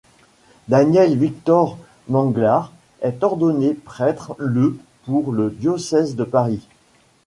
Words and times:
Daniel-Victor 0.67 1.77
Manglard 2.09 2.71
est 3.03 3.23
ordonné 3.23 3.75
prêtre 3.75 4.33
le 4.39 4.75
pour 5.05 5.31
le 5.31 5.51
diocèse 5.51 6.15
de 6.15 6.23
Paris. 6.23 6.67